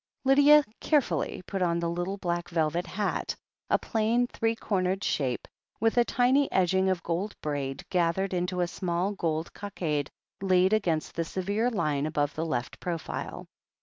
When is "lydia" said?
0.25-0.63